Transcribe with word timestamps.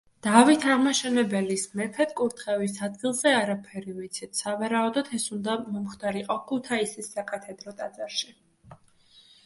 დავით 0.25 0.63
აღმაშენებელის 0.75 1.65
მეფედ 1.81 2.15
კურთხევის 2.21 2.79
ადგილზე 2.89 3.35
არაფერი 3.41 3.95
ვიცით, 3.99 4.35
სავარაუდოდ 4.43 5.13
ეს 5.21 5.29
უნდა 5.39 5.61
მომხდარიყო 5.77 6.43
ქუთაისის 6.53 7.15
საკათედრო 7.19 7.81
ტაძარში. 7.83 8.39